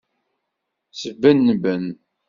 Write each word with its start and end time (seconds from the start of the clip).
Sbenben. 0.99 1.85